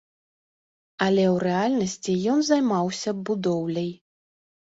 Але 1.07 1.25
ў 1.33 1.35
рэальнасці 1.47 2.15
ён 2.33 2.39
займаўся 2.49 3.09
будоўляй. 3.31 3.91